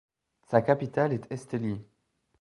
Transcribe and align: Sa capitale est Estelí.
Sa 0.49 0.63
capitale 0.63 1.13
est 1.13 1.31
Estelí. 1.31 1.79